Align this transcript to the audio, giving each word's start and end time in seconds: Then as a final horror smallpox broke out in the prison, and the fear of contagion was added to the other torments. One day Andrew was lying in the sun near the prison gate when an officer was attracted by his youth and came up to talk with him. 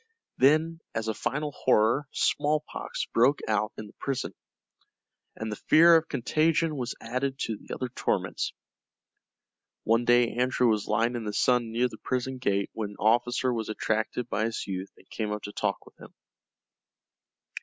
Then 0.39 0.79
as 0.95 1.07
a 1.07 1.13
final 1.13 1.51
horror 1.51 2.07
smallpox 2.11 3.05
broke 3.13 3.41
out 3.47 3.71
in 3.77 3.85
the 3.85 3.93
prison, 3.99 4.33
and 5.35 5.51
the 5.51 5.61
fear 5.69 5.95
of 5.95 6.07
contagion 6.07 6.75
was 6.75 6.95
added 6.99 7.37
to 7.41 7.55
the 7.55 7.71
other 7.75 7.87
torments. 7.89 8.51
One 9.83 10.03
day 10.03 10.31
Andrew 10.39 10.67
was 10.69 10.87
lying 10.87 11.15
in 11.15 11.25
the 11.25 11.33
sun 11.33 11.71
near 11.71 11.87
the 11.87 11.99
prison 11.99 12.39
gate 12.39 12.71
when 12.73 12.89
an 12.89 12.95
officer 12.97 13.53
was 13.53 13.69
attracted 13.69 14.27
by 14.27 14.45
his 14.45 14.65
youth 14.65 14.89
and 14.97 15.07
came 15.11 15.31
up 15.31 15.43
to 15.43 15.51
talk 15.51 15.85
with 15.85 15.95
him. 16.01 16.11